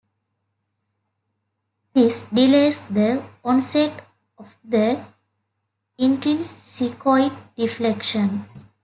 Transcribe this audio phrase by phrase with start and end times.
[1.93, 4.03] This delays the onset
[4.39, 4.99] of the
[5.99, 8.43] intrinsicoid deflection.